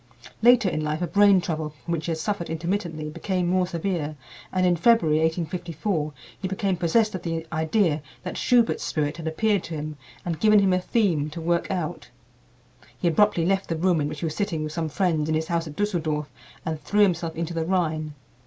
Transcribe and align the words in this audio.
Later 0.41 0.67
in 0.67 0.81
life 0.83 1.03
a 1.03 1.07
brain 1.07 1.41
trouble 1.41 1.69
from 1.69 1.91
which 1.91 2.07
he 2.07 2.11
had 2.11 2.17
suffered 2.17 2.49
intermittently 2.49 3.07
became 3.11 3.45
more 3.45 3.67
severe, 3.67 4.15
and 4.51 4.65
in 4.65 4.75
February, 4.75 5.19
1854, 5.19 6.11
he 6.41 6.47
became 6.47 6.75
possessed 6.75 7.13
of 7.13 7.21
the 7.21 7.45
idea 7.53 8.01
that 8.23 8.35
Schubert's 8.35 8.83
spirit 8.83 9.17
had 9.17 9.27
appeared 9.27 9.63
to 9.65 9.75
him 9.75 9.97
and 10.25 10.39
given 10.39 10.57
him 10.57 10.73
a 10.73 10.79
theme 10.81 11.29
to 11.29 11.39
work 11.39 11.69
out. 11.69 12.09
He 12.97 13.07
abruptly 13.07 13.45
left 13.45 13.69
the 13.69 13.75
room 13.75 14.01
in 14.01 14.07
which 14.07 14.21
he 14.21 14.25
was 14.25 14.35
sitting 14.35 14.63
with 14.63 14.73
some 14.73 14.89
friends 14.89 15.29
in 15.29 15.35
his 15.35 15.49
house 15.49 15.67
at 15.67 15.75
Düsseldorf 15.75 16.25
and 16.65 16.81
threw 16.81 17.01
himself 17.01 17.35
into 17.35 17.53
the 17.53 17.63
Rhine. 17.67 18.15